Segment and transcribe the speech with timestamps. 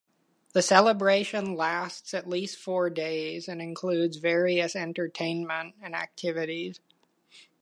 [0.53, 6.79] The celebration lasts at least four days, and includes various entertainment and activities.